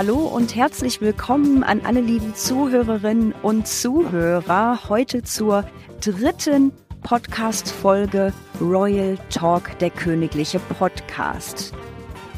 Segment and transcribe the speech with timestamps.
[0.00, 5.66] hallo und herzlich willkommen an alle lieben Zuhörerinnen und Zuhörer heute zur
[6.00, 8.32] dritten Podcast-Folge
[8.62, 11.74] Royal Talk, der königliche Podcast.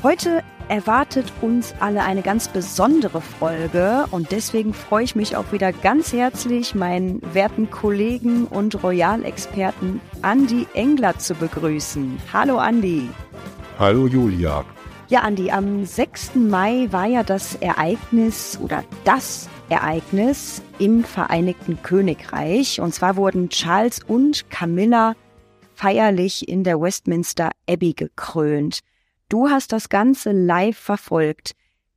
[0.03, 5.72] Heute erwartet uns alle eine ganz besondere Folge und deswegen freue ich mich auch wieder
[5.72, 12.19] ganz herzlich, meinen werten Kollegen und Royal-Experten Andy Engler zu begrüßen.
[12.33, 13.08] Hallo Andy.
[13.79, 14.65] Hallo Julia.
[15.08, 16.37] Ja, Andi, am 6.
[16.37, 22.80] Mai war ja das Ereignis oder das Ereignis im Vereinigten Königreich.
[22.80, 25.14] Und zwar wurden Charles und Camilla
[25.74, 28.80] feierlich in der Westminster Abbey gekrönt.
[29.28, 31.52] Du hast das Ganze live verfolgt.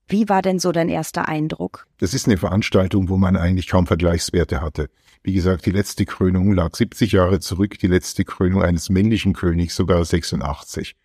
[0.07, 1.87] Wie war denn so dein erster Eindruck?
[1.99, 4.89] Das ist eine Veranstaltung, wo man eigentlich kaum Vergleichswerte hatte.
[5.23, 9.75] Wie gesagt, die letzte Krönung lag 70 Jahre zurück, die letzte Krönung eines männlichen Königs
[9.75, 10.95] sogar 86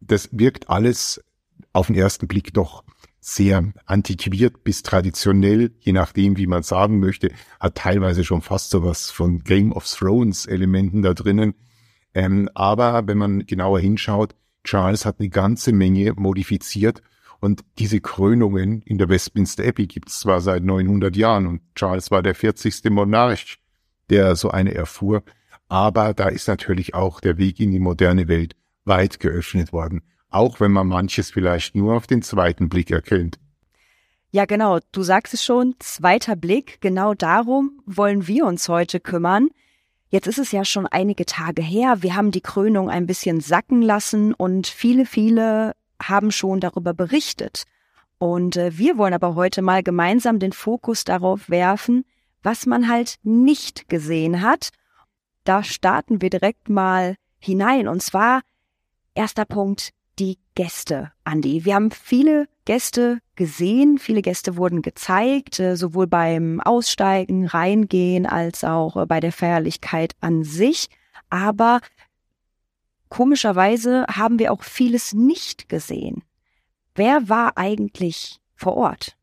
[0.00, 1.22] das wirkt alles
[1.72, 2.84] auf den ersten Blick doch
[3.20, 8.82] sehr antiquiert bis traditionell, je nachdem, wie man sagen möchte, hat teilweise schon fast so
[8.82, 11.54] was von Game of Thrones Elementen da drinnen.
[12.14, 14.34] Ähm, aber wenn man genauer hinschaut,
[14.64, 17.02] Charles hat eine ganze Menge modifiziert
[17.40, 22.10] und diese Krönungen in der Westminster Abbey gibt es zwar seit 900 Jahren und Charles
[22.10, 22.90] war der 40.
[22.90, 23.58] Monarch,
[24.08, 25.22] der so eine erfuhr,
[25.68, 30.60] aber da ist natürlich auch der Weg in die moderne Welt weit geöffnet worden, auch
[30.60, 33.38] wenn man manches vielleicht nur auf den zweiten Blick erkennt.
[34.32, 39.48] Ja, genau, du sagst es schon, zweiter Blick, genau darum wollen wir uns heute kümmern.
[40.08, 43.82] Jetzt ist es ja schon einige Tage her, wir haben die Krönung ein bisschen sacken
[43.82, 47.64] lassen und viele, viele haben schon darüber berichtet.
[48.18, 52.04] Und äh, wir wollen aber heute mal gemeinsam den Fokus darauf werfen,
[52.42, 54.70] was man halt nicht gesehen hat.
[55.44, 57.88] Da starten wir direkt mal hinein.
[57.88, 58.42] Und zwar
[59.20, 61.66] Erster Punkt, die Gäste, Andi.
[61.66, 68.64] Wir haben viele Gäste gesehen, viele Gäste wurden gezeigt, äh, sowohl beim Aussteigen, Reingehen als
[68.64, 70.88] auch äh, bei der Feierlichkeit an sich.
[71.28, 71.82] Aber
[73.10, 76.22] komischerweise haben wir auch vieles nicht gesehen.
[76.94, 79.18] Wer war eigentlich vor Ort?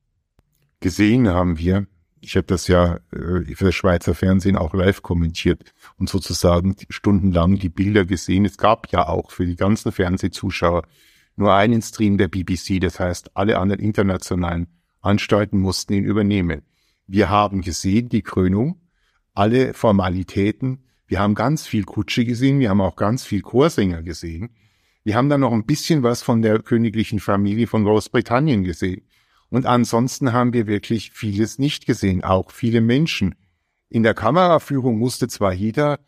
[0.79, 1.87] Gesehen haben wir
[2.27, 7.57] ich habe das ja äh, für das Schweizer Fernsehen auch live kommentiert und sozusagen stundenlang
[7.57, 8.43] die Bilder gesehen.
[8.43, 10.83] Es gab ja auch für die ganzen Fernsehzuschauer
[11.37, 14.67] nur einen Stream der BBC, das heißt, alle anderen internationalen
[14.99, 16.63] Anstalten mussten ihn übernehmen.
[17.05, 18.81] Wir haben gesehen die Krönung,
[19.33, 20.83] alle Formalitäten.
[21.07, 24.49] Wir haben ganz viel Kutsche gesehen, wir haben auch ganz viel Chorsänger gesehen.
[25.05, 29.03] Wir haben dann noch ein bisschen was von der königlichen Familie von Großbritannien gesehen.
[29.49, 33.35] Und ansonsten haben wir wirklich vieles nicht gesehen, auch viele Menschen.
[33.89, 35.99] In der Kameraführung musste zwar jeder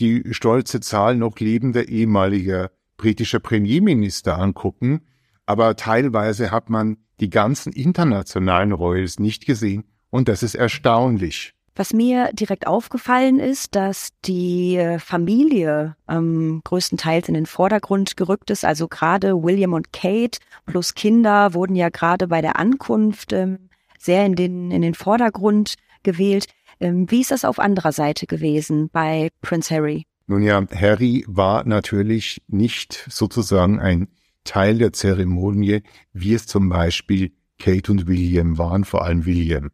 [0.00, 5.02] die stolze Zahl noch lebender ehemaliger britischer Premierminister angucken,
[5.46, 11.53] aber teilweise hat man die ganzen internationalen Royals nicht gesehen und das ist erstaunlich.
[11.76, 18.50] Was mir direkt aufgefallen ist, dass die äh, Familie ähm, größtenteils in den Vordergrund gerückt
[18.50, 18.64] ist.
[18.64, 24.24] Also gerade William und Kate plus Kinder wurden ja gerade bei der Ankunft ähm, sehr
[24.24, 25.74] in den, in den Vordergrund
[26.04, 26.46] gewählt.
[26.78, 30.06] Ähm, wie ist das auf anderer Seite gewesen bei Prince Harry?
[30.26, 34.08] Nun ja, Harry war natürlich nicht sozusagen ein
[34.44, 39.70] Teil der Zeremonie, wie es zum Beispiel Kate und William waren, vor allem William.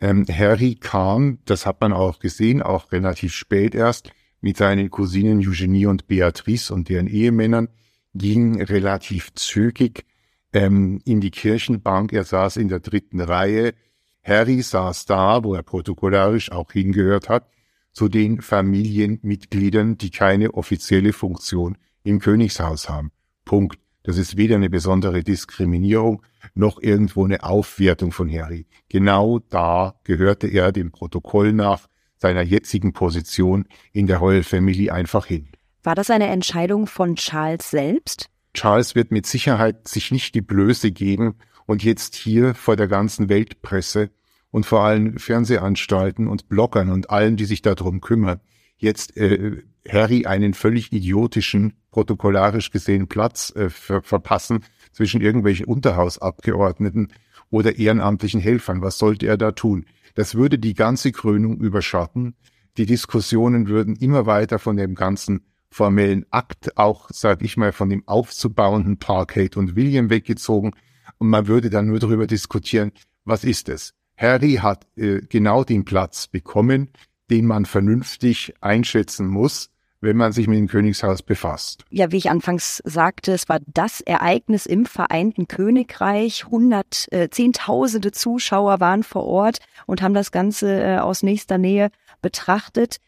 [0.00, 4.10] Ähm, Harry kam, das hat man auch gesehen, auch relativ spät erst,
[4.40, 7.68] mit seinen Cousinen Eugenie und Beatrice und deren Ehemännern,
[8.14, 10.04] ging relativ zügig
[10.52, 12.12] ähm, in die Kirchenbank.
[12.12, 13.74] Er saß in der dritten Reihe.
[14.22, 17.48] Harry saß da, wo er protokollarisch auch hingehört hat,
[17.92, 23.10] zu den Familienmitgliedern, die keine offizielle Funktion im Königshaus haben.
[23.44, 23.78] Punkt.
[24.08, 26.22] Das ist weder eine besondere Diskriminierung
[26.54, 28.64] noch irgendwo eine Aufwertung von Harry.
[28.88, 35.26] Genau da gehörte er dem Protokoll nach seiner jetzigen Position in der Royal Family einfach
[35.26, 35.48] hin.
[35.82, 38.30] War das eine Entscheidung von Charles selbst?
[38.54, 41.34] Charles wird mit Sicherheit sich nicht die Blöße geben
[41.66, 44.08] und jetzt hier vor der ganzen Weltpresse
[44.50, 48.40] und vor allen Fernsehanstalten und Bloggern und allen, die sich darum kümmern,
[48.78, 57.12] jetzt äh, Harry einen völlig idiotischen protokollarisch gesehen Platz äh, ver verpassen zwischen irgendwelchen Unterhausabgeordneten
[57.50, 58.82] oder ehrenamtlichen Helfern.
[58.82, 59.86] Was sollte er da tun?
[60.14, 62.34] Das würde die ganze Krönung überschatten.
[62.76, 67.90] Die Diskussionen würden immer weiter von dem ganzen formellen Akt, auch, sag ich mal, von
[67.90, 69.26] dem aufzubauenden Paar
[69.56, 70.72] und William weggezogen.
[71.18, 72.92] Und man würde dann nur darüber diskutieren,
[73.24, 73.94] was ist es?
[74.16, 76.90] Harry hat äh, genau den Platz bekommen,
[77.30, 81.84] den man vernünftig einschätzen muss wenn man sich mit dem Königshaus befasst.
[81.90, 86.46] Ja, wie ich anfangs sagte, es war das Ereignis im Vereinten Königreich.
[86.46, 91.90] Hundert, äh, Zehntausende Zuschauer waren vor Ort und haben das Ganze äh, aus nächster Nähe
[92.22, 92.98] betrachtet.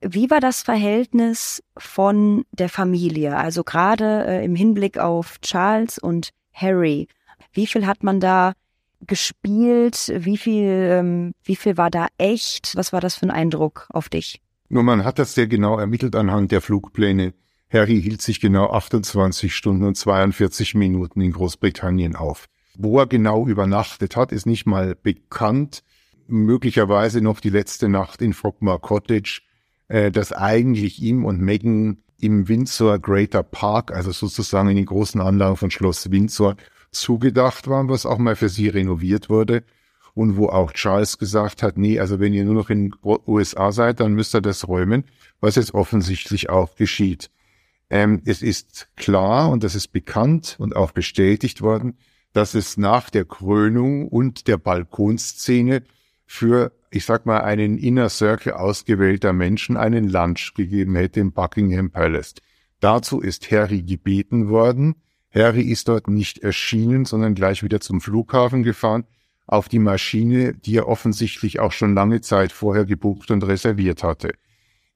[0.00, 3.36] Wie war das Verhältnis von der Familie?
[3.36, 7.08] Also gerade äh, im Hinblick auf Charles und Harry.
[7.52, 8.54] Wie viel hat man da
[9.06, 10.12] gespielt?
[10.14, 12.76] Wie viel, ähm, wie viel war da echt?
[12.76, 14.40] Was war das für ein Eindruck auf dich?
[14.72, 17.34] Nur man hat das sehr genau ermittelt anhand der Flugpläne.
[17.72, 22.46] Harry hielt sich genau 28 Stunden und 42 Minuten in Großbritannien auf.
[22.78, 25.82] Wo er genau übernachtet hat, ist nicht mal bekannt.
[26.28, 29.42] Möglicherweise noch die letzte Nacht in Frogmore Cottage,
[29.88, 35.20] äh, das eigentlich ihm und Meghan im Windsor Greater Park, also sozusagen in den großen
[35.20, 36.54] Anlagen von Schloss Windsor,
[36.92, 39.64] zugedacht war, was auch mal für sie renoviert wurde
[40.14, 44.00] und wo auch Charles gesagt hat, nee, also wenn ihr nur noch in USA seid,
[44.00, 45.04] dann müsst ihr das räumen,
[45.40, 47.30] was jetzt offensichtlich auch geschieht.
[47.90, 51.98] Ähm, es ist klar und das ist bekannt und auch bestätigt worden,
[52.32, 55.82] dass es nach der Krönung und der Balkonszene
[56.26, 61.90] für, ich sag mal, einen Inner Circle ausgewählter Menschen einen Lunch gegeben hätte im Buckingham
[61.90, 62.34] Palace.
[62.78, 64.94] Dazu ist Harry gebeten worden.
[65.34, 69.04] Harry ist dort nicht erschienen, sondern gleich wieder zum Flughafen gefahren
[69.50, 74.32] auf die Maschine, die er offensichtlich auch schon lange Zeit vorher gebucht und reserviert hatte.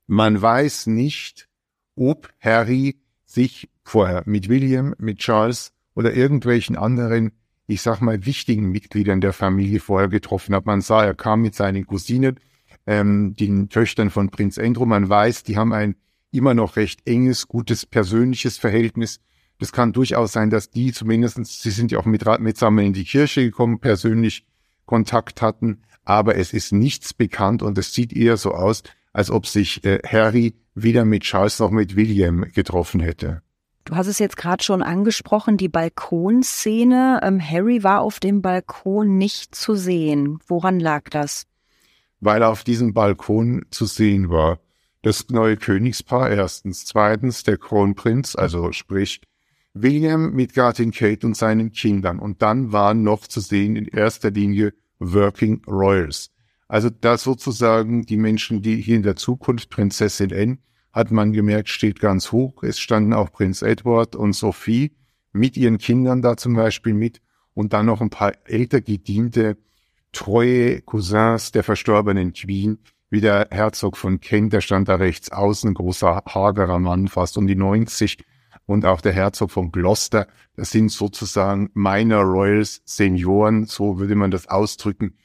[0.06, 1.48] Man weiß nicht,
[1.96, 7.32] ob Harry sich vorher mit William, mit Charles oder irgendwelchen anderen,
[7.66, 10.66] ich sag mal, wichtigen Mitgliedern der Familie vorher getroffen hat.
[10.66, 12.38] Man sah, er kam mit seinen Cousinen,
[12.86, 14.86] ähm, den Töchtern von Prinz Andrew.
[14.86, 15.96] Man weiß, die haben ein
[16.30, 19.20] immer noch recht enges, gutes persönliches Verhältnis
[19.58, 23.04] es kann durchaus sein, dass die zumindestens, sie sind ja auch mit, mitsammen in die
[23.04, 24.46] Kirche gekommen, persönlich
[24.84, 29.46] Kontakt hatten, aber es ist nichts bekannt und es sieht eher so aus, als ob
[29.46, 33.42] sich äh, Harry weder mit Charles noch mit William getroffen hätte.
[33.84, 37.20] Du hast es jetzt gerade schon angesprochen, die Balkonszene.
[37.22, 40.38] Ähm, Harry war auf dem Balkon nicht zu sehen.
[40.46, 41.46] Woran lag das?
[42.20, 44.58] Weil er auf diesem Balkon zu sehen war.
[45.02, 46.86] Das neue Königspaar erstens.
[46.86, 49.20] Zweitens der Kronprinz, also sprich
[49.74, 52.20] William mit Gattin Kate und seinen Kindern.
[52.20, 56.30] Und dann waren noch zu sehen in erster Linie Working Royals.
[56.68, 60.58] Also da sozusagen die Menschen, die hier in der Zukunft Prinzessin Anne,
[60.92, 62.62] hat man gemerkt, steht ganz hoch.
[62.62, 64.92] Es standen auch Prinz Edward und Sophie
[65.32, 67.20] mit ihren Kindern da zum Beispiel mit
[67.52, 69.56] und dann noch ein paar älter gediente,
[70.12, 72.78] treue Cousins der verstorbenen Queen,
[73.10, 77.46] wie der Herzog von Kent, der stand da rechts außen, großer, hagerer Mann, fast um
[77.46, 78.18] die 90,
[78.66, 80.26] und auch der Herzog von Gloucester.
[80.56, 85.16] Das sind sozusagen Minor Royals Senioren, so würde man das ausdrücken,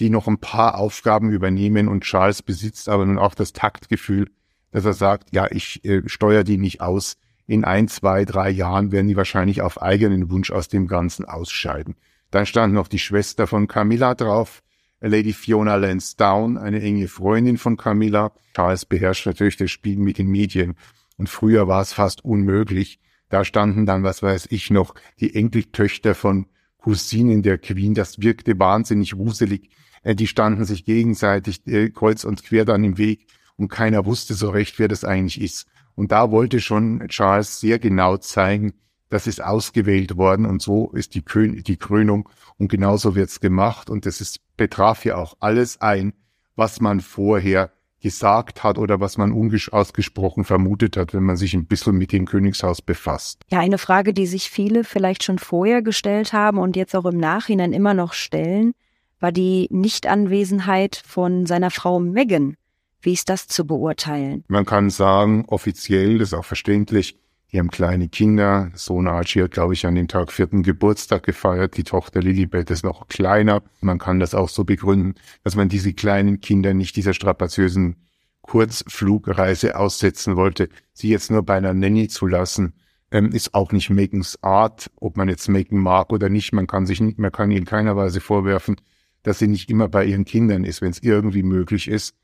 [0.00, 4.30] die noch ein paar Aufgaben übernehmen und Charles besitzt aber nun auch das Taktgefühl,
[4.70, 7.16] dass er sagt, ja, ich äh, steuere die nicht aus.
[7.46, 11.96] In ein, zwei, drei Jahren werden die wahrscheinlich auf eigenen Wunsch aus dem Ganzen ausscheiden.
[12.30, 14.62] Dann stand noch die Schwester von Camilla drauf,
[15.00, 18.32] Lady Fiona Lansdowne, eine enge Freundin von Camilla.
[18.54, 20.74] Charles beherrscht natürlich das Spiel mit den Medien
[21.18, 22.98] und früher war es fast unmöglich.
[23.28, 26.46] Da standen dann, was weiß ich noch, die Enkeltöchter von
[26.78, 27.92] Cousinen der Queen.
[27.92, 29.68] Das wirkte wahnsinnig wuselig.
[30.02, 33.26] Äh, die standen sich gegenseitig äh, kreuz und quer dann im Weg
[33.56, 35.66] und keiner wusste so recht, wer das eigentlich ist.
[35.94, 38.74] Und da wollte schon Charles sehr genau zeigen,
[39.10, 43.90] das ist ausgewählt worden und so ist die, Kön die Krönung und genauso wird's gemacht
[43.90, 46.12] und das ist, betraf ja auch alles ein,
[46.56, 51.66] was man vorher gesagt hat oder was man unausgesprochen vermutet hat, wenn man sich ein
[51.66, 53.42] bisschen mit dem Königshaus befasst.
[53.50, 57.18] Ja, eine Frage, die sich viele vielleicht schon vorher gestellt haben und jetzt auch im
[57.18, 58.72] Nachhinein immer noch stellen,
[59.20, 62.56] war die Nichtanwesenheit von seiner Frau Meghan.
[63.00, 64.44] Wie ist das zu beurteilen?
[64.48, 67.18] Man kann sagen, offiziell, das ist auch verständlich,
[67.52, 68.70] die haben kleine Kinder.
[68.74, 71.76] Sohn Archie hat, glaube ich, an dem Tag vierten Geburtstag gefeiert.
[71.78, 73.62] Die Tochter Lilibet ist noch kleiner.
[73.80, 75.14] Man kann das auch so begründen,
[75.44, 77.96] dass man diese kleinen Kinder nicht dieser strapaziösen
[78.42, 80.68] Kurzflugreise aussetzen wollte.
[80.92, 82.74] Sie jetzt nur bei einer Nanny zu lassen,
[83.10, 86.52] ähm, ist auch nicht Megans Art, ob man jetzt Megan mag oder nicht.
[86.52, 88.76] Man kann sich nicht, man kann in keiner Weise vorwerfen,
[89.22, 92.14] dass sie nicht immer bei ihren Kindern ist, wenn es irgendwie möglich ist.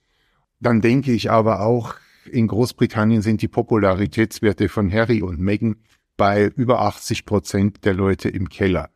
[0.61, 1.95] Dann denke ich aber auch,
[2.27, 5.77] in Großbritannien sind die Popularitätswerte von Harry und Meghan
[6.17, 8.91] bei über 80 Prozent der Leute im Keller.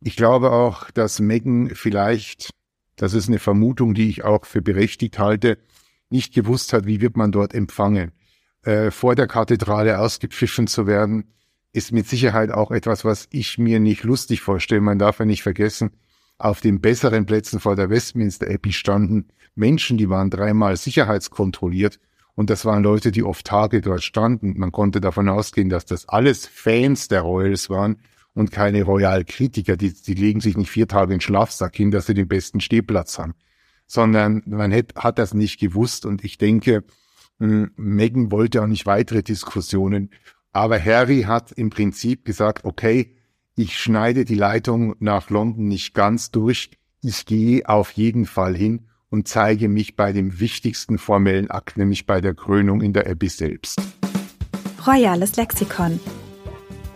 [0.00, 2.50] Ich glaube auch, dass Meghan vielleicht,
[2.96, 5.58] das ist eine Vermutung, die ich auch für berechtigt halte,
[6.10, 8.12] nicht gewusst hat, wie wird man dort empfangen.
[8.62, 11.32] Äh, vor der Kathedrale ausgepfiffen zu werden,
[11.72, 14.80] ist mit Sicherheit auch etwas, was ich mir nicht lustig vorstelle.
[14.80, 15.90] Man darf ja nicht vergessen,
[16.38, 21.98] auf den besseren Plätzen vor der Westminster Abbey standen Menschen, die waren dreimal sicherheitskontrolliert
[22.36, 24.58] Und das waren Leute, die oft Tage dort standen.
[24.58, 27.96] Man konnte davon ausgehen, dass das alles Fans der Royals waren
[28.34, 29.78] und keine Royal-Kritiker.
[29.78, 32.60] Die, die legen sich nicht vier Tage in den Schlafsack hin, dass sie den besten
[32.60, 33.34] Stehplatz haben.
[33.86, 36.04] Sondern man hat, hat das nicht gewusst.
[36.04, 36.84] Und ich denke,
[37.38, 40.10] hm, Megan wollte auch nicht weitere Diskussionen.
[40.52, 43.16] Aber Harry hat im Prinzip gesagt, okay,
[43.54, 46.70] ich schneide die Leitung nach London nicht ganz durch.
[47.00, 52.04] Ich gehe auf jeden Fall hin und zeige mich bei dem wichtigsten formellen Akt, nämlich
[52.04, 53.80] bei der Krönung in der Abbey selbst.
[54.86, 55.98] Royales Lexikon.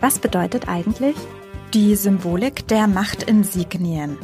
[0.01, 1.15] Was bedeutet eigentlich?
[1.73, 4.19] Die Symbolik der Machtinsignien.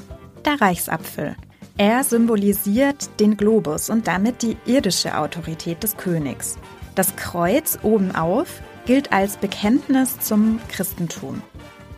[0.46, 1.36] Der Reichsapfel.
[1.80, 6.60] Er symbolisiert den Globus und damit die irdische Autorität des Königs.
[6.94, 11.42] Das Kreuz oben auf gilt als Bekenntnis zum Christentum.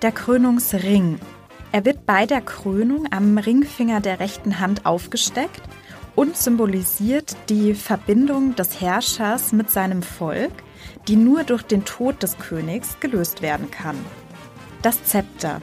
[0.01, 1.20] Der Krönungsring.
[1.74, 5.62] Er wird bei der Krönung am Ringfinger der rechten Hand aufgesteckt
[6.20, 10.52] und symbolisiert die Verbindung des Herrschers mit seinem Volk,
[11.08, 13.96] die nur durch den Tod des Königs gelöst werden kann.
[14.82, 15.62] Das Zepter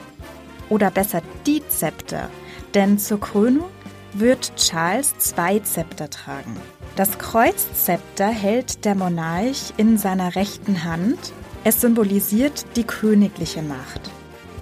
[0.71, 2.31] oder besser die Zepter,
[2.73, 3.69] denn zur Krönung
[4.15, 6.57] wird Charles zwei Zepter tragen.
[6.97, 11.35] Das Kreuzzepter hält der Monarch in seiner rechten Hand.
[11.65, 14.11] Es symbolisiert die königliche Macht.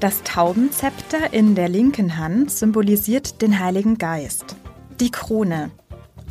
[0.00, 4.56] Das Taubenzepter in der linken Hand symbolisiert den Heiligen Geist.
[4.98, 5.70] Die Krone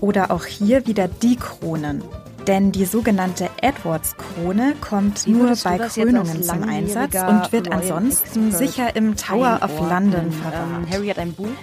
[0.04, 2.04] oder auch hier wieder die Kronen.
[2.48, 9.16] Denn die sogenannte Edwards-Krone kommt nur bei Krönungen zum Einsatz und wird ansonsten sicher im
[9.16, 10.88] Tower of London verwahrt.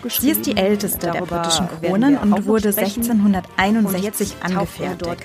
[0.08, 5.24] Sie ist die älteste der britischen Kronen und wurde 1661 angefertigt.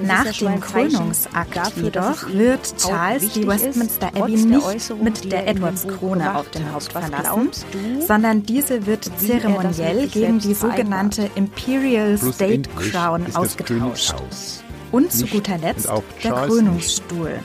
[0.00, 6.72] Nach dem Krönungsakt jedoch wird Charles die Westminster Abbey nicht mit der Edwards-Krone auf dem
[6.72, 7.50] Haupt verlassen,
[8.06, 14.14] sondern diese wird zeremoniell gegen die sogenannte Imperial State Crown ausgetauscht.
[14.96, 15.90] Und zu guter Letzt
[16.24, 17.40] der Krönungsstuhl,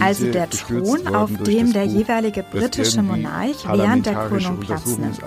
[0.00, 5.20] also der Thron, auf dem der jeweilige britische Monarch während der Krönung Platz nimmt.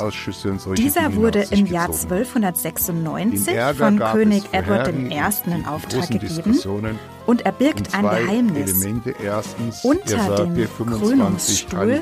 [0.75, 5.51] Dieser wurde im Jahr 1296 von König Edward I.
[5.51, 6.59] in Auftrag gegeben
[7.27, 8.83] und er birgt ein Geheimnis.
[9.21, 12.01] Erstens, Unter dem Krönungsstuhl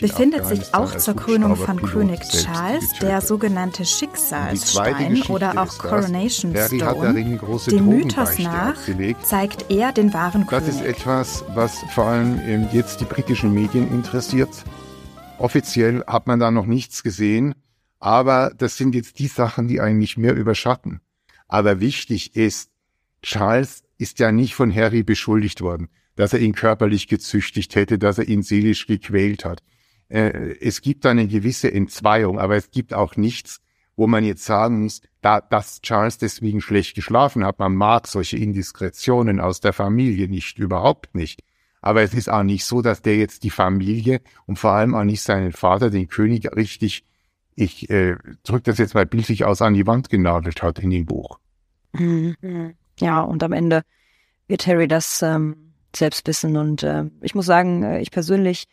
[0.00, 7.36] befindet sich auch zur Krönung von König Charles der sogenannte Schicksalsstein oder auch Coronation Stone.
[7.70, 8.74] Dem Mythos nach
[9.22, 10.66] zeigt er den wahren König.
[10.66, 14.64] Das ist etwas, was vor allem jetzt die britischen Medien interessiert.
[15.38, 17.54] Offiziell hat man da noch nichts gesehen,
[18.00, 21.00] aber das sind jetzt die Sachen, die eigentlich mehr überschatten.
[21.46, 22.70] Aber wichtig ist,
[23.22, 28.18] Charles ist ja nicht von Harry beschuldigt worden, dass er ihn körperlich gezüchtigt hätte, dass
[28.18, 29.62] er ihn seelisch gequält hat.
[30.08, 33.60] Äh, es gibt eine gewisse Entzweiung, aber es gibt auch nichts,
[33.96, 37.58] wo man jetzt sagen muss, da, dass Charles deswegen schlecht geschlafen hat.
[37.58, 41.42] Man mag solche Indiskretionen aus der Familie nicht, überhaupt nicht.
[41.80, 45.04] Aber es ist auch nicht so, dass der jetzt die Familie und vor allem auch
[45.04, 47.04] nicht seinen Vater, den König, richtig,
[47.54, 51.06] ich äh, drücke das jetzt mal bildlich aus, an die Wand genagelt hat in dem
[51.06, 51.38] Buch.
[53.00, 53.82] Ja, und am Ende
[54.48, 56.56] wird Harry das ähm, selbst wissen.
[56.56, 58.64] Und äh, ich muss sagen, äh, ich persönlich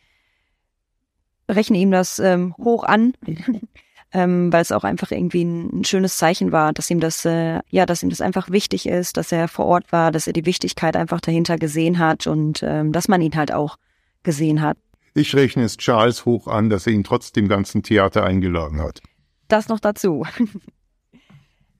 [1.48, 3.14] rechne ihm das ähm, hoch an,
[4.12, 7.60] ähm, weil es auch einfach irgendwie ein, ein, schönes Zeichen war, dass ihm das, äh,
[7.68, 10.46] ja, dass ihm das einfach wichtig ist, dass er vor Ort war, dass er die
[10.46, 13.76] Wichtigkeit einfach dahinter gesehen hat und ähm, dass man ihn halt auch
[14.22, 14.76] gesehen hat.
[15.14, 19.00] Ich rechne es Charles hoch an, dass er ihn trotz dem ganzen Theater eingeladen hat.
[19.48, 20.24] Das noch dazu.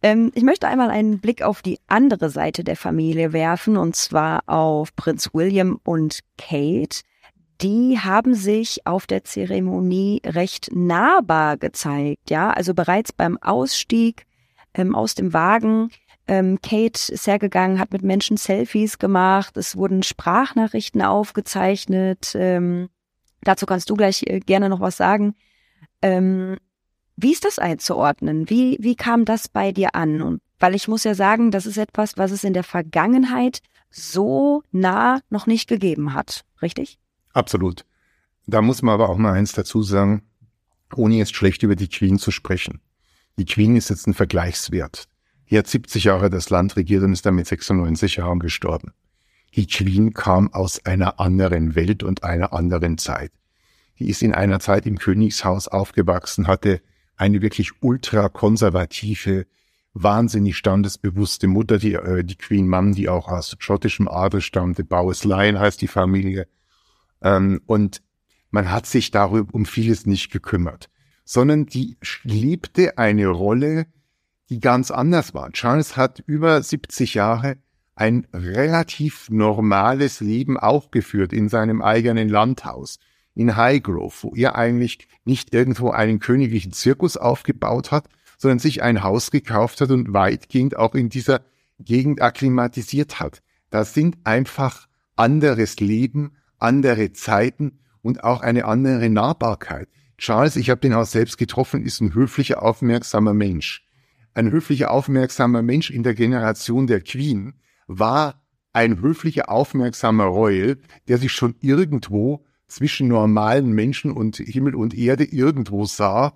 [0.02, 4.42] Ähm, ich möchte einmal einen Blick auf die andere Seite der Familie werfen, und zwar
[4.46, 7.00] auf Prinz William und Kate.
[7.60, 14.24] Die haben sich auf der Zeremonie recht nahbar gezeigt, ja, also bereits beim Ausstieg
[14.72, 15.90] ähm, aus dem Wagen.
[16.26, 22.32] Ähm, Kate ist hergegangen, hat mit Menschen Selfies gemacht, es wurden Sprachnachrichten aufgezeichnet.
[22.34, 22.88] Ähm,
[23.42, 25.34] dazu kannst du gleich äh, gerne noch was sagen.
[26.00, 26.56] Ähm,
[27.22, 28.48] wie ist das einzuordnen?
[28.48, 30.22] Wie, wie kam das bei dir an?
[30.22, 33.60] Und weil ich muss ja sagen, das ist etwas, was es in der Vergangenheit
[33.90, 36.98] so nah noch nicht gegeben hat, richtig?
[37.32, 37.84] Absolut.
[38.46, 40.22] Da muss man aber auch mal eins dazu sagen,
[40.94, 42.80] ohne jetzt schlecht über die Queen zu sprechen.
[43.38, 45.06] Die Queen ist jetzt ein Vergleichswert.
[45.50, 48.92] Die hat 70 Jahre das Land regiert und ist damit 96 Jahren gestorben.
[49.54, 53.32] Die Queen kam aus einer anderen Welt und einer anderen Zeit.
[53.98, 56.80] Die ist in einer Zeit im Königshaus aufgewachsen, hatte
[57.20, 59.46] eine wirklich ultrakonservative,
[59.92, 65.24] wahnsinnig standesbewusste Mutter, die, äh, die Queen Mum, die auch aus schottischem Adel stammte, Bowes
[65.24, 66.48] Lyon heißt die Familie.
[67.20, 68.02] Ähm, und
[68.50, 70.88] man hat sich darüber um vieles nicht gekümmert,
[71.24, 73.86] sondern die liebte eine Rolle,
[74.48, 75.52] die ganz anders war.
[75.52, 77.58] Charles hat über 70 Jahre
[77.94, 82.98] ein relativ normales Leben auch geführt in seinem eigenen Landhaus
[83.40, 88.06] in Highgrove, wo er eigentlich nicht irgendwo einen königlichen Zirkus aufgebaut hat,
[88.36, 91.40] sondern sich ein Haus gekauft hat und weitgehend auch in dieser
[91.78, 93.42] Gegend akklimatisiert hat.
[93.70, 99.88] Das sind einfach anderes Leben, andere Zeiten und auch eine andere Nahbarkeit.
[100.18, 103.86] Charles, ich habe den auch selbst getroffen, ist ein höflicher, aufmerksamer Mensch.
[104.34, 107.54] Ein höflicher, aufmerksamer Mensch in der Generation der Queen
[107.86, 108.42] war
[108.74, 110.76] ein höflicher, aufmerksamer Royal,
[111.08, 116.32] der sich schon irgendwo zwischen normalen Menschen und Himmel und Erde irgendwo sah,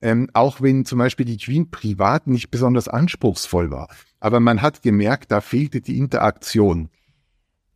[0.00, 3.88] ähm, auch wenn zum Beispiel die Queen privat nicht besonders anspruchsvoll war.
[4.20, 6.88] Aber man hat gemerkt, da fehlte die Interaktion.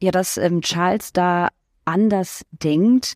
[0.00, 1.48] Ja, dass ähm, Charles da
[1.84, 3.14] anders denkt,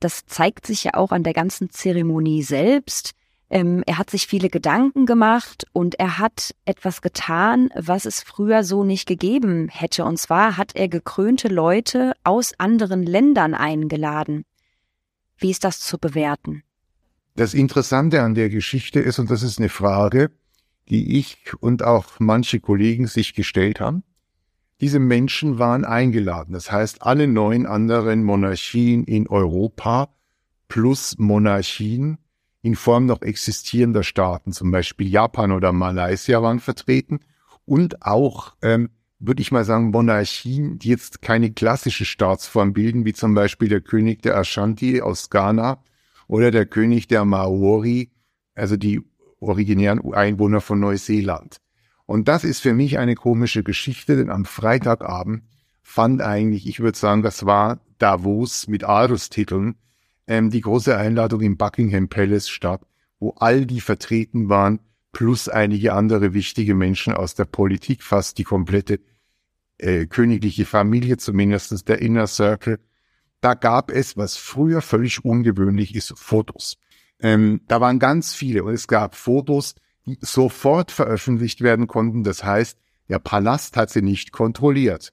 [0.00, 3.14] das zeigt sich ja auch an der ganzen Zeremonie selbst.
[3.48, 8.64] Ähm, er hat sich viele Gedanken gemacht und er hat etwas getan, was es früher
[8.64, 10.04] so nicht gegeben hätte.
[10.04, 14.44] Und zwar hat er gekrönte Leute aus anderen Ländern eingeladen.
[15.38, 16.62] Wie ist das zu bewerten?
[17.36, 20.30] Das Interessante an der Geschichte ist, und das ist eine Frage,
[20.88, 24.02] die ich und auch manche Kollegen sich gestellt haben,
[24.80, 26.52] diese Menschen waren eingeladen.
[26.52, 30.14] Das heißt, alle neun anderen Monarchien in Europa
[30.68, 32.18] plus Monarchien
[32.66, 37.20] in Form noch existierender Staaten, zum Beispiel Japan oder Malaysia, waren vertreten
[37.64, 43.12] und auch, ähm, würde ich mal sagen, Monarchien, die jetzt keine klassische Staatsform bilden, wie
[43.12, 45.80] zum Beispiel der König der Ashanti aus Ghana
[46.26, 48.10] oder der König der Maori,
[48.56, 49.00] also die
[49.38, 51.58] originären Einwohner von Neuseeland.
[52.04, 55.44] Und das ist für mich eine komische Geschichte, denn am Freitagabend
[55.82, 59.76] fand eigentlich, ich würde sagen, das war Davos mit Adelstiteln,
[60.26, 62.82] ähm, die große Einladung im Buckingham Palace statt,
[63.18, 64.80] wo all die vertreten waren,
[65.12, 69.00] plus einige andere wichtige Menschen aus der Politik, fast die komplette
[69.78, 72.78] äh, königliche Familie, zumindestens der Inner Circle.
[73.40, 76.78] Da gab es, was früher völlig ungewöhnlich ist, Fotos.
[77.20, 82.22] Ähm, da waren ganz viele und es gab Fotos, die sofort veröffentlicht werden konnten.
[82.22, 85.12] Das heißt, der Palast hat sie nicht kontrolliert.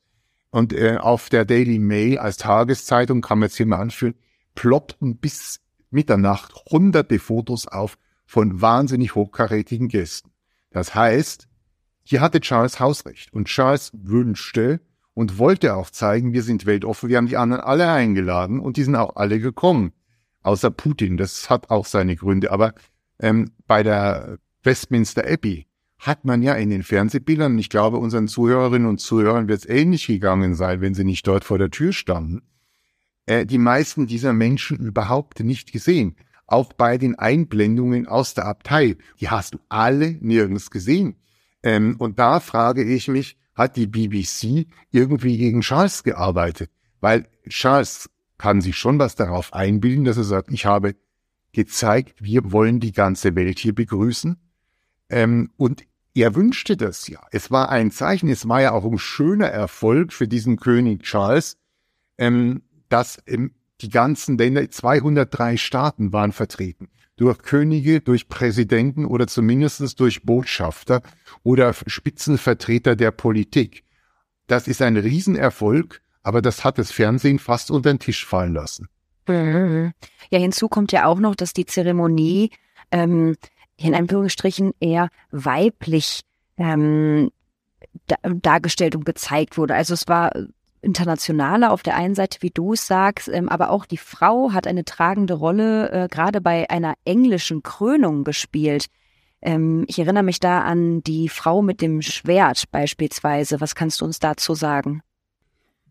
[0.49, 4.15] Und äh, auf der Daily Mail als Tageszeitung, kann man jetzt hier mal anführen,
[4.55, 10.31] ploppten bis Mitternacht hunderte Fotos auf von wahnsinnig hochkarätigen Gästen.
[10.71, 11.47] Das heißt,
[12.03, 14.81] hier hatte Charles Hausrecht und Charles wünschte
[15.13, 18.83] und wollte auch zeigen, wir sind weltoffen, wir haben die anderen alle eingeladen und die
[18.83, 19.93] sind auch alle gekommen.
[20.41, 22.51] Außer Putin, das hat auch seine Gründe.
[22.51, 22.73] Aber
[23.19, 25.67] ähm, bei der Westminster Abbey
[25.99, 30.07] hat man ja in den Fernsehbildern, ich glaube, unseren Zuhörerinnen und Zuhörern wird es ähnlich
[30.07, 32.41] gegangen sein, wenn sie nicht dort vor der Tür standen,
[33.25, 36.15] äh, die meisten dieser Menschen überhaupt nicht gesehen.
[36.45, 41.15] Auch bei den Einblendungen aus der Abtei, die hast du alle nirgends gesehen.
[41.63, 46.69] Ähm, und da frage ich mich, hat die BBC irgendwie gegen Charles gearbeitet?
[46.99, 50.95] Weil Charles kann sich schon was darauf einbilden, dass er sagt, ich habe
[51.53, 54.37] gezeigt, wir wollen die ganze Welt hier begrüßen.
[55.09, 57.21] Ähm, und er wünschte das ja.
[57.31, 61.57] Es war ein Zeichen, es war ja auch ein schöner Erfolg für diesen König Charles,
[62.17, 66.89] ähm, dass ähm, die ganzen Länder, 203 Staaten waren vertreten.
[67.15, 71.01] Durch Könige, durch Präsidenten oder zumindest durch Botschafter
[71.41, 73.83] oder Spitzenvertreter der Politik.
[74.45, 78.87] Das ist ein Riesenerfolg, aber das hat das Fernsehen fast unter den Tisch fallen lassen.
[79.27, 79.93] Mhm.
[80.29, 82.51] Ja, hinzu kommt ja auch noch, dass die Zeremonie
[82.91, 83.35] ähm,
[83.75, 86.21] in Anführungsstrichen eher weiblich
[86.57, 87.31] ähm,
[88.05, 89.73] da, dargestellt und gezeigt wurde.
[89.73, 90.31] Also es war
[90.83, 94.67] internationaler auf der einen Seite, wie du es sagst, ähm, aber auch die Frau hat
[94.67, 98.87] eine tragende Rolle äh, gerade bei einer englischen Krönung gespielt.
[99.41, 103.61] Ähm, ich erinnere mich da an die Frau mit dem Schwert beispielsweise.
[103.61, 105.01] Was kannst du uns dazu sagen?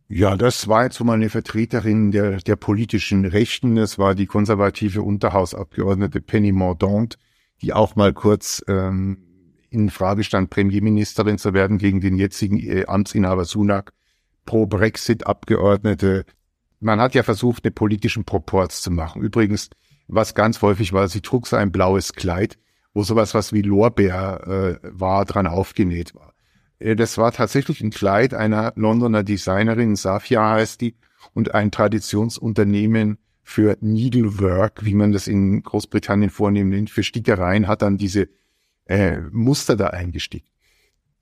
[0.09, 3.77] Ja, das war jetzt mal eine Vertreterin der, der politischen Rechten.
[3.77, 7.17] Das war die konservative Unterhausabgeordnete Penny Mordaunt,
[7.63, 9.19] die auch mal kurz ähm,
[9.71, 13.93] in Frage stand, Premierministerin zu werden gegen den jetzigen äh, Amtsinhaber Sunak,
[14.45, 16.25] Pro-Brexit-Abgeordnete.
[16.81, 19.23] Man hat ja versucht, eine politischen Proports zu machen.
[19.23, 19.71] Übrigens,
[20.09, 22.59] was ganz häufig war, sie trug so ein blaues Kleid,
[22.95, 26.35] wo sowas was wie Lorbeer äh, war, dran aufgenäht war.
[26.79, 30.97] Äh, das war tatsächlich ein Kleid einer Londoner Designerin, Safia heißt die,
[31.35, 37.83] und ein Traditionsunternehmen für Needlework, wie man das in Großbritannien vornehm nennt, für Stickereien, hat
[37.83, 38.29] dann diese
[38.87, 40.49] äh, Muster da eingestickt.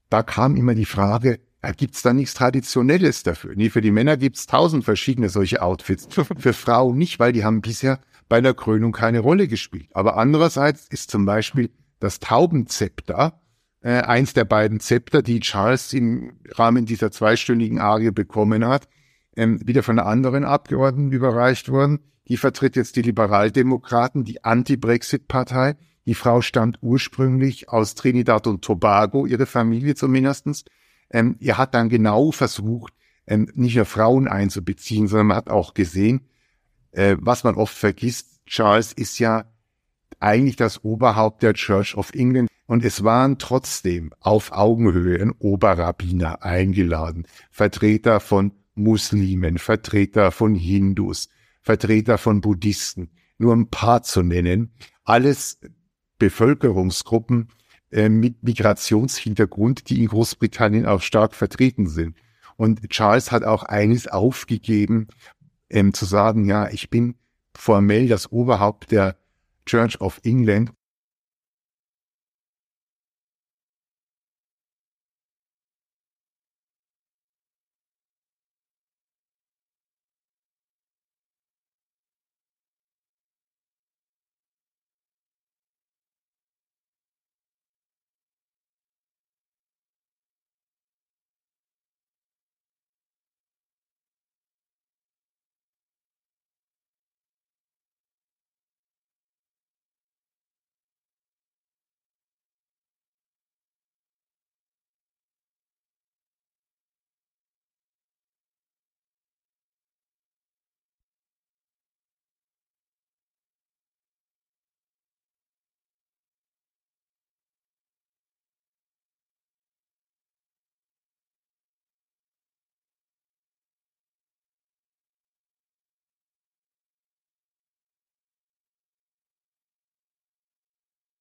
[0.09, 3.52] Da kam immer die Frage, äh, gibt's da nichts Traditionelles dafür?
[3.54, 6.08] Nee, für die Männer gibt's tausend verschiedene solche Outfits.
[6.38, 9.88] für Frauen nicht, weil die haben bisher bei der Krönung keine Rolle gespielt.
[9.92, 13.40] Aber andererseits ist zum Beispiel das Taubenzepter
[13.82, 18.88] äh, eins der beiden Zepter, die Charles im Rahmen dieser zweistündigen Arie bekommen hat,
[19.36, 22.00] ähm, wieder von einer anderen Abgeordneten überreicht worden.
[22.28, 25.76] Die vertritt jetzt die Liberaldemokraten, die Anti-Brexit-Partei.
[26.06, 30.64] Die Frau stammt ursprünglich aus Trinidad und Tobago, ihre Familie zumindestens.
[31.10, 32.94] Ähm, er hat dann genau versucht,
[33.26, 36.28] ähm, nicht nur Frauen einzubeziehen, sondern man hat auch gesehen,
[36.92, 39.44] äh, was man oft vergisst, Charles ist ja
[40.18, 42.48] eigentlich das Oberhaupt der Church of England.
[42.66, 51.28] Und es waren trotzdem auf Augenhöhe ein Oberrabbiner eingeladen, Vertreter von Muslimen, Vertreter von Hindus,
[51.62, 54.72] Vertreter von Buddhisten, nur ein paar zu nennen.
[55.04, 55.60] Alles
[56.18, 57.48] Bevölkerungsgruppen
[57.90, 62.16] mit Migrationshintergrund, die in Großbritannien auch stark vertreten sind.
[62.57, 65.09] Und Charles hat auch eines aufgegeben,
[65.70, 67.14] ähm, zu sagen, ja, ich bin
[67.57, 69.16] formell das Oberhaupt der
[69.66, 70.72] Church of England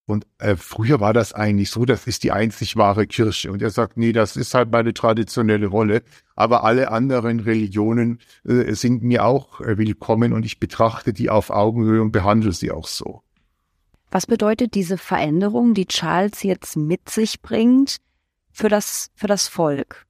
[0.10, 3.52] Und äh, früher war das eigentlich so, das ist die einzig wahre Kirche.
[3.52, 6.02] Und er sagt, nee, das ist halt meine traditionelle Rolle.
[6.36, 11.52] Aber alle anderen Religionen äh, sind mir auch äh, willkommen und ich betrachte die auf
[11.52, 13.22] Augenhöhe und behandle sie auch so.
[14.10, 17.98] Was bedeutet diese Veränderung, die Charles jetzt mit sich bringt
[18.52, 20.08] für das, für das Volk?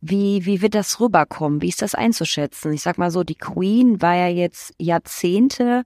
[0.00, 1.60] Wie, wie wird das rüberkommen?
[1.60, 2.72] Wie ist das einzuschätzen?
[2.72, 5.82] Ich sag mal so, die Queen war ja jetzt Jahrzehnte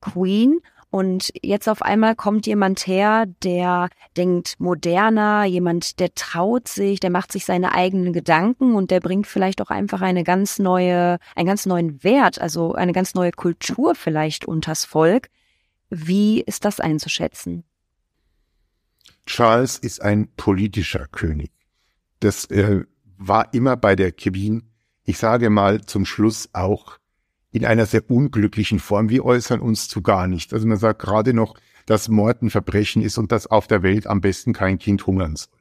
[0.00, 0.60] Queen
[0.90, 7.10] und jetzt auf einmal kommt jemand her, der denkt moderner, jemand, der traut sich, der
[7.10, 11.46] macht sich seine eigenen Gedanken und der bringt vielleicht auch einfach eine ganz neue, einen
[11.46, 15.30] ganz neuen Wert, also eine ganz neue Kultur vielleicht unters Volk.
[15.90, 17.62] Wie ist das einzuschätzen?
[19.26, 21.52] Charles ist ein politischer König.
[22.18, 22.84] Das äh,
[23.16, 24.72] war immer bei der Queen,
[25.04, 26.99] ich sage mal zum Schluss auch
[27.52, 29.08] in einer sehr unglücklichen Form.
[29.08, 30.52] Wir äußern uns zu gar nicht.
[30.52, 31.54] Also man sagt gerade noch,
[31.86, 35.36] dass Mord ein Verbrechen ist und dass auf der Welt am besten kein Kind hungern
[35.36, 35.52] soll.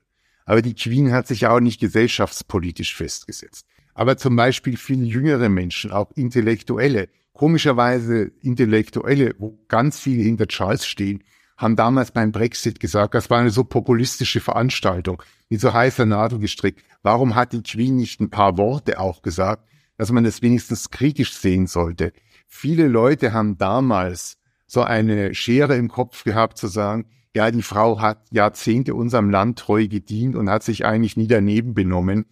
[0.46, 3.66] Aber die Queen hat sich ja auch nicht gesellschaftspolitisch festgesetzt.
[3.94, 10.86] Aber zum Beispiel viele jüngere Menschen, auch Intellektuelle, komischerweise Intellektuelle, wo ganz viele hinter Charles
[10.86, 11.24] stehen,
[11.58, 16.40] haben damals beim Brexit gesagt, das war eine so populistische Veranstaltung, mit so heißer Nadel
[16.40, 16.82] gestrickt.
[17.04, 19.69] Warum hat die Queen nicht ein paar Worte auch gesagt?
[20.00, 22.14] Dass man das wenigstens kritisch sehen sollte.
[22.48, 28.00] Viele Leute haben damals so eine Schere im Kopf gehabt zu sagen, ja, die Frau
[28.00, 32.28] hat Jahrzehnte unserem Land treu gedient und hat sich eigentlich nie daneben benommen.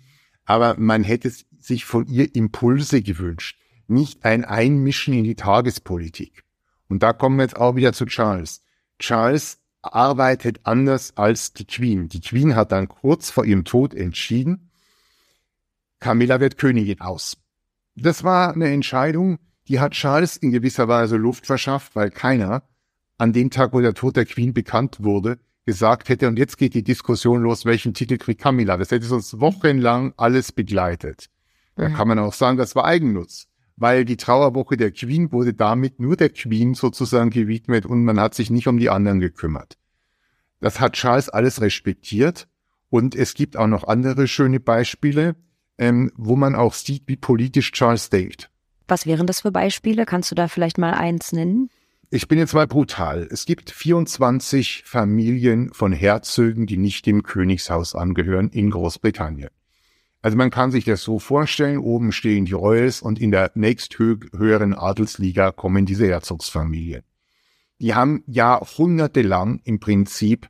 [0.45, 6.45] Aber man hätte sich von ihr Impulse gewünscht, nicht ein Einmischen in die Tagespolitik.
[6.87, 8.61] Und da kommen wir jetzt auch wieder zu Charles.
[8.97, 12.07] Charles arbeitet anders als die Queen.
[12.07, 14.71] Die Queen hat dann kurz vor ihrem Tod entschieden,
[15.99, 17.35] Camilla wird Königin aus.
[17.99, 22.63] Das war eine Entscheidung, die hat Charles in gewisser Weise Luft verschafft, weil keiner
[23.17, 26.75] an dem Tag, wo der Tod der Queen bekannt wurde, gesagt hätte, und jetzt geht
[26.75, 28.77] die Diskussion los, welchen Titel kriegt Camilla.
[28.77, 31.29] Das hätte uns wochenlang alles begleitet.
[31.75, 31.93] Da mhm.
[31.93, 36.15] kann man auch sagen, das war Eigennutz, weil die Trauerwoche der Queen wurde damit nur
[36.15, 39.77] der Queen sozusagen gewidmet und man hat sich nicht um die anderen gekümmert.
[40.59, 42.47] Das hat Charles alles respektiert
[42.89, 45.35] und es gibt auch noch andere schöne Beispiele
[45.77, 48.49] ähm, wo man auch sieht, wie politisch Charles denkt.
[48.87, 50.05] Was wären das für Beispiele?
[50.05, 51.69] Kannst du da vielleicht mal eins nennen?
[52.09, 53.27] Ich bin jetzt mal brutal.
[53.29, 59.49] Es gibt 24 Familien von Herzögen, die nicht dem Königshaus angehören in Großbritannien.
[60.21, 64.73] Also man kann sich das so vorstellen, oben stehen die Royals und in der nächsthöheren
[64.73, 67.03] Adelsliga kommen diese Herzogsfamilien.
[67.79, 70.49] Die haben jahrhundertelang im Prinzip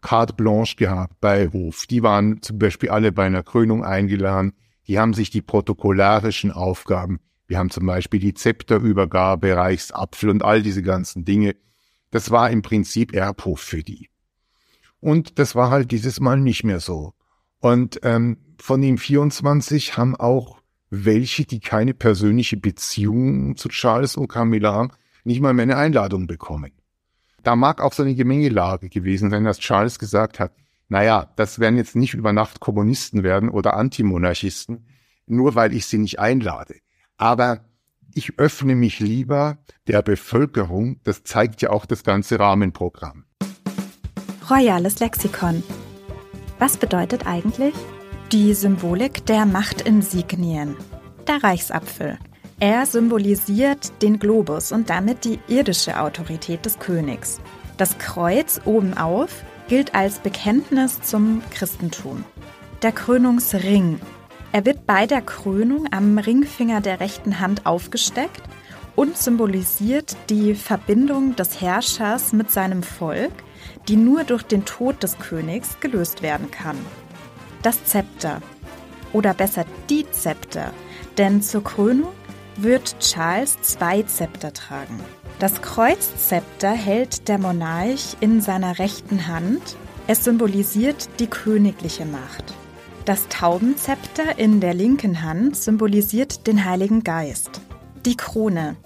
[0.00, 1.86] carte blanche gehabt bei Hof.
[1.86, 4.52] Die waren zum Beispiel alle bei einer Krönung eingeladen.
[4.86, 10.62] Die haben sich die protokollarischen Aufgaben, wir haben zum Beispiel die Zepterübergabe, Reichsapfel und all
[10.62, 11.56] diese ganzen Dinge.
[12.10, 14.10] Das war im Prinzip Erbhof für die.
[15.00, 17.14] Und das war halt dieses Mal nicht mehr so.
[17.60, 20.58] Und ähm, von den 24 haben auch
[20.90, 24.90] welche, die keine persönliche Beziehung zu Charles und Camilla haben,
[25.24, 26.72] nicht mal mehr eine Einladung bekommen.
[27.42, 30.52] Da mag auch so eine Gemengelage gewesen sein, dass Charles gesagt hat,
[30.88, 34.86] naja, das werden jetzt nicht über Nacht Kommunisten werden oder Antimonarchisten,
[35.26, 36.76] nur weil ich sie nicht einlade.
[37.16, 37.60] Aber
[38.14, 43.24] ich öffne mich lieber der Bevölkerung, das zeigt ja auch das ganze Rahmenprogramm.
[44.50, 45.62] Royales Lexikon.
[46.58, 47.74] Was bedeutet eigentlich
[48.32, 50.74] die Symbolik der Machtinsignien?
[51.26, 52.18] Der Reichsapfel.
[52.60, 57.40] Er symbolisiert den Globus und damit die irdische Autorität des Königs.
[57.76, 62.24] Das Kreuz oben auf gilt als Bekenntnis zum Christentum.
[62.82, 64.00] Der Krönungsring.
[64.50, 68.42] Er wird bei der Krönung am Ringfinger der rechten Hand aufgesteckt
[68.96, 73.32] und symbolisiert die Verbindung des Herrschers mit seinem Volk,
[73.86, 76.78] die nur durch den Tod des Königs gelöst werden kann.
[77.62, 78.42] Das Zepter
[79.12, 80.72] oder besser die Zepter,
[81.18, 82.12] denn zur Krönung
[82.62, 85.00] wird Charles zwei Zepter tragen.
[85.38, 89.76] Das Kreuzzepter hält der Monarch in seiner rechten Hand.
[90.06, 92.54] Es symbolisiert die königliche Macht.
[93.04, 97.60] Das Taubenzepter in der linken Hand symbolisiert den Heiligen Geist.
[98.04, 98.76] Die Krone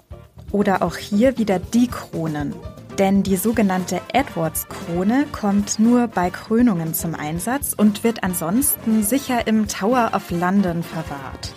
[0.51, 2.53] oder auch hier wieder die Kronen.
[2.99, 9.67] Denn die sogenannte Edwards-Krone kommt nur bei Krönungen zum Einsatz und wird ansonsten sicher im
[9.67, 11.53] Tower of London verwahrt.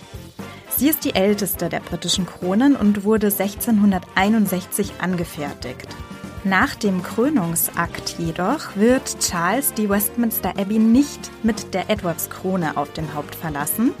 [0.77, 5.87] Sie ist die älteste der britischen Kronen und wurde 1661 angefertigt.
[6.43, 13.15] Nach dem Krönungsakt jedoch wird Charles die Westminster Abbey nicht mit der Edwards-Krone auf dem
[13.15, 13.91] Haupt verlassen,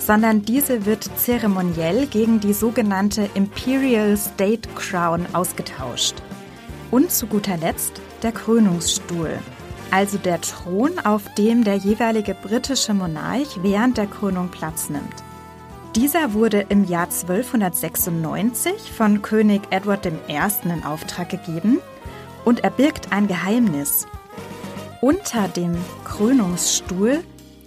[0.00, 6.16] sondern diese wird zeremoniell gegen die sogenannte Imperial State Crown ausgetauscht.
[6.90, 9.38] Und zu guter Letzt der Krönungsstuhl,
[9.92, 15.22] also der Thron, auf dem der jeweilige britische Monarch während der Krönung Platz nimmt.
[15.96, 20.38] Dieser wurde im Jahr 1296 von König Edward I.
[20.64, 21.78] in Auftrag gegeben
[22.44, 24.08] und er birgt ein Geheimnis.
[25.00, 27.22] Unter dem Krönungsstuhl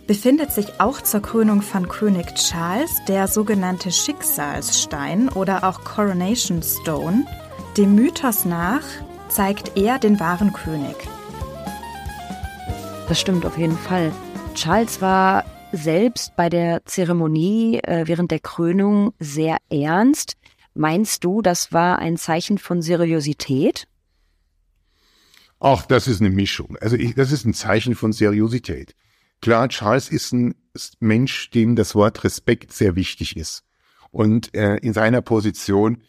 [0.07, 7.25] befindet sich auch zur Krönung von König Charles der sogenannte Schicksalsstein oder auch Coronation Stone.
[7.77, 8.83] Dem Mythos nach
[9.29, 10.95] zeigt er den wahren König.
[13.07, 14.11] Das stimmt auf jeden Fall.
[14.53, 20.37] Charles war selbst bei der Zeremonie äh, während der Krönung sehr ernst.
[20.73, 23.87] Meinst du, das war ein Zeichen von Seriosität?
[25.59, 26.77] Ach, das ist eine Mischung.
[26.79, 28.95] Also ich, das ist ein Zeichen von Seriosität.
[29.41, 30.55] Klar, Charles ist ein
[30.99, 33.63] Mensch, dem das Wort Respekt sehr wichtig ist.
[34.11, 36.01] Und äh, in seiner Position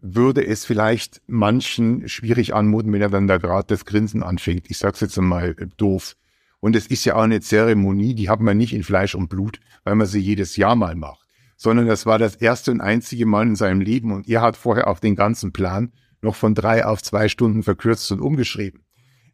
[0.00, 4.70] würde es vielleicht manchen schwierig anmuten, wenn er dann da gerade das Grinsen anfängt.
[4.70, 6.16] Ich sag's jetzt mal äh, doof.
[6.60, 9.60] Und es ist ja auch eine Zeremonie, die hat man nicht in Fleisch und Blut,
[9.84, 13.46] weil man sie jedes Jahr mal macht, sondern das war das erste und einzige Mal
[13.46, 14.12] in seinem Leben.
[14.12, 18.10] Und er hat vorher auf den ganzen Plan noch von drei auf zwei Stunden verkürzt
[18.10, 18.82] und umgeschrieben.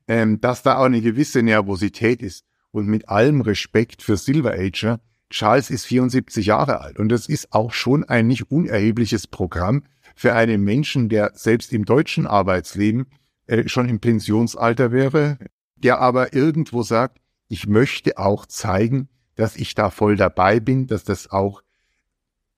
[0.07, 5.01] Ähm, dass da auch eine gewisse Nervosität ist und mit allem Respekt für Silver Ager,
[5.31, 6.99] Charles ist 74 Jahre alt.
[6.99, 9.85] Und das ist auch schon ein nicht unerhebliches Programm
[10.15, 13.07] für einen Menschen, der selbst im deutschen Arbeitsleben
[13.47, 15.39] äh, schon im Pensionsalter wäre,
[15.85, 21.05] der aber irgendwo sagt, ich möchte auch zeigen, dass ich da voll dabei bin, dass
[21.05, 21.63] das auch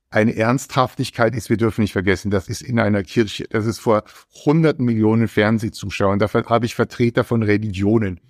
[0.09, 1.51] eine Ernsthaftigkeit ist.
[1.51, 4.05] Wir dürfen nicht vergessen, das ist in einer Kirche, das ist vor
[4.45, 6.19] hunderten Millionen Fernsehzuschauern.
[6.19, 8.21] Dafür habe ich Vertreter von Religionen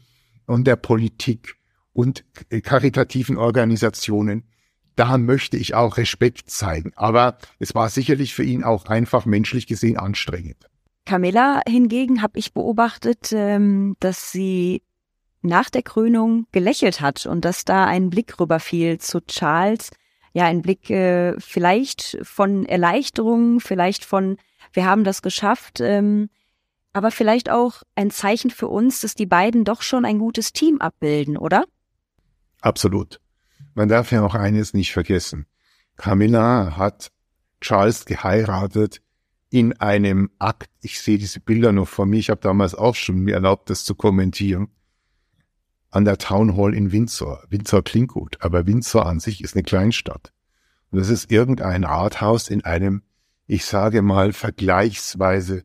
[0.47, 1.57] und der Politik
[1.93, 2.25] und
[2.63, 4.45] karitativen Organisationen.
[4.97, 6.93] Da möchte ich auch Respekt zeigen.
[6.97, 10.67] Aber es war sicherlich für ihn auch einfach menschlich gesehen anstrengend.
[11.07, 14.83] Camilla hingegen habe ich beobachtet, ähm, dass sie
[15.41, 19.91] nach der Krönung gelächelt hat und dass da ein Blick rüberfiel zu Charles.
[20.33, 24.37] Ja, ein Blick äh, vielleicht von Erleichterung, vielleicht von,
[24.73, 26.29] wir haben das geschafft, ähm,
[26.93, 30.81] aber vielleicht auch ein Zeichen für uns, dass die beiden doch schon ein gutes Team
[30.81, 31.65] abbilden, oder?
[32.61, 33.21] Absolut.
[33.75, 35.47] Man darf ja auch eines nicht vergessen.
[35.97, 37.13] Camilla hat
[37.61, 39.01] Charles geheiratet
[39.51, 43.21] in einem Akt, ich sehe diese Bilder noch vor mir, ich habe damals auch schon
[43.21, 44.69] mir erlaubt, das zu kommentieren,
[45.91, 47.43] an der Town Hall in Windsor.
[47.49, 50.33] Windsor klingt gut, aber Windsor an sich ist eine Kleinstadt.
[50.91, 53.03] Und das ist irgendein Rathaus in einem,
[53.47, 55.65] ich sage mal, vergleichsweise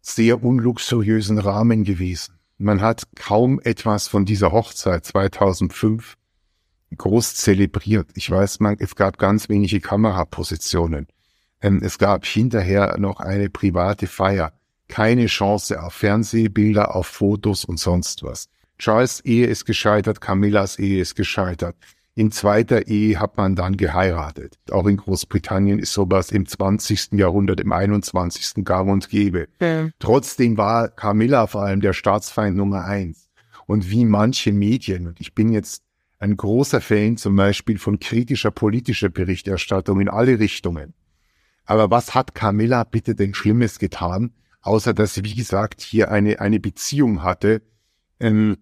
[0.00, 2.38] sehr unluxuriösen Rahmen gewesen.
[2.56, 6.16] Man hat kaum etwas von dieser Hochzeit 2005
[6.96, 8.10] groß zelebriert.
[8.14, 11.06] Ich weiß, man, es gab ganz wenige Kamerapositionen.
[11.60, 14.52] Ähm, es gab hinterher noch eine private Feier.
[14.88, 18.48] keine Chance auf Fernsehbilder, auf Fotos und sonst was.
[18.78, 21.76] Charles Ehe ist gescheitert, Camillas Ehe ist gescheitert.
[22.14, 24.58] In zweiter Ehe hat man dann geheiratet.
[24.70, 27.12] Auch in Großbritannien ist sowas im 20.
[27.12, 28.64] Jahrhundert, im 21.
[28.64, 29.48] gang und gäbe.
[29.60, 29.88] Ja.
[29.98, 33.28] Trotzdem war Camilla vor allem der Staatsfeind Nummer eins.
[33.66, 35.82] Und wie manche Medien, und ich bin jetzt
[36.18, 40.94] ein großer Fan zum Beispiel von kritischer politischer Berichterstattung in alle Richtungen.
[41.68, 46.40] Aber was hat Camilla bitte denn Schlimmes getan, außer dass sie, wie gesagt, hier eine,
[46.40, 47.60] eine Beziehung hatte,
[48.20, 48.56] ähm,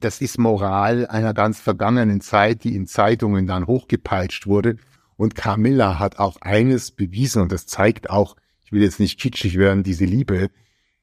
[0.00, 4.76] das ist Moral einer ganz vergangenen Zeit, die in Zeitungen dann hochgepeitscht wurde.
[5.16, 9.58] Und Camilla hat auch eines bewiesen, und das zeigt auch, ich will jetzt nicht kitschig
[9.58, 10.48] werden, diese Liebe,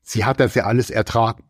[0.01, 1.43] sie hat das ja alles ertragen.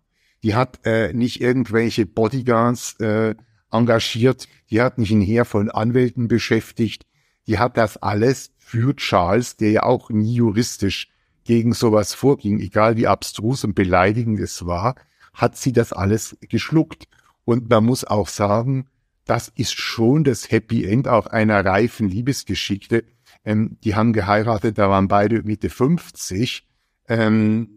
[0.43, 3.34] Die hat äh, nicht irgendwelche Bodyguards äh,
[3.71, 7.06] engagiert, die hat nicht ein Heer von Anwälten beschäftigt,
[7.47, 11.10] die hat das alles für Charles, der ja auch nie juristisch
[11.43, 14.95] gegen sowas vorging, egal wie abstrus und beleidigend es war,
[15.34, 17.06] hat sie das alles geschluckt.
[17.45, 18.88] Und man muss auch sagen,
[19.25, 23.03] das ist schon das Happy End auch einer reifen Liebesgeschichte.
[23.45, 26.65] Ähm, die haben geheiratet, da waren beide Mitte 50,
[27.10, 27.69] ähm,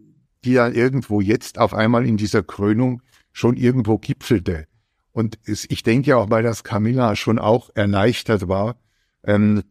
[0.45, 3.01] die dann irgendwo jetzt auf einmal in dieser Krönung
[3.33, 4.67] schon irgendwo gipfelte.
[5.11, 8.77] Und es, ich denke auch, weil das Camilla schon auch erleichtert war,
[9.23, 9.63] ähm,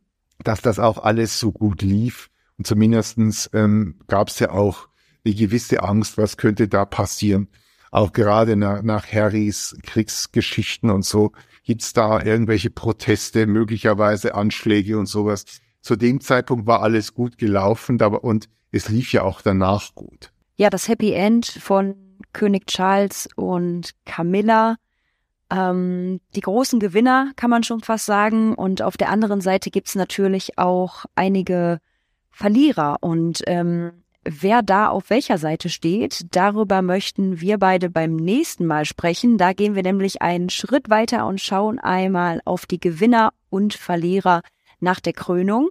[0.43, 2.31] dass das auch alles so gut lief.
[2.59, 4.89] Und zumindestens ähm, gab es ja auch
[5.25, 7.49] eine gewisse Angst, was könnte da passieren
[7.97, 11.33] auch gerade nach, nach Harrys Kriegsgeschichten und so,
[11.65, 15.45] gibt's da irgendwelche Proteste, möglicherweise Anschläge und sowas.
[15.81, 20.31] Zu dem Zeitpunkt war alles gut gelaufen, aber und es lief ja auch danach gut.
[20.57, 21.95] Ja, das Happy End von
[22.35, 24.77] König Charles und Camilla.
[25.51, 28.55] Ähm, die großen Gewinner, kann man schon fast sagen.
[28.55, 31.81] Und auf der anderen Seite gibt's natürlich auch einige
[32.31, 32.99] Verlierer.
[33.01, 33.93] Und ähm,
[34.29, 39.39] Wer da auf welcher Seite steht, darüber möchten wir beide beim nächsten Mal sprechen.
[39.39, 44.43] Da gehen wir nämlich einen Schritt weiter und schauen einmal auf die Gewinner und Verlierer
[44.81, 45.69] nach der Krönung.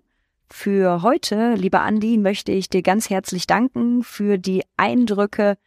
[0.49, 5.57] Für heute, lieber Andi, möchte ich dir ganz herzlich danken für die Eindrücke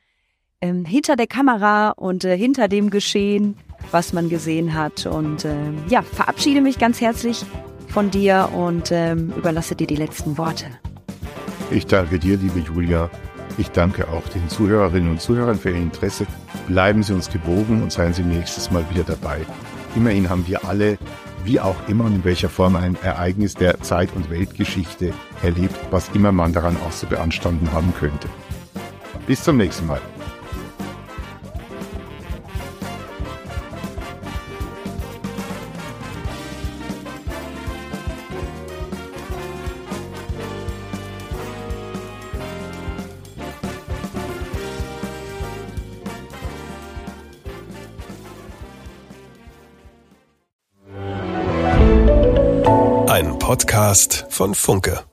[0.63, 3.59] ähm, hinter der Kamera und äh, hinter dem Geschehen,
[3.91, 5.07] was man gesehen hat.
[5.07, 5.55] Und äh,
[5.89, 7.45] ja, verabschiede mich ganz herzlich
[7.89, 10.67] von dir und ähm, überlasse dir die letzten Worte.
[11.71, 13.11] Ich danke dir, liebe Julia.
[13.59, 16.27] Ich danke auch den Zuhörerinnen und Zuhörern für Ihr Interesse.
[16.69, 19.41] Bleiben Sie uns gewogen und seien Sie nächstes Mal wieder dabei.
[19.97, 20.97] Immerhin haben wir alle,
[21.45, 26.09] wie auch immer und in welcher Form, ein Ereignis der Zeit- und Weltgeschichte erlebt, was
[26.15, 28.29] immer man daran auch so beanstanden haben könnte.
[29.27, 30.01] Bis zum nächsten Mal.
[53.89, 55.08] Podcast von Funke.